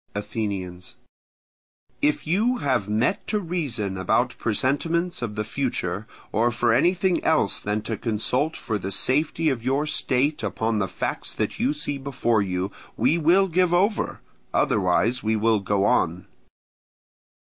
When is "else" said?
7.23-7.59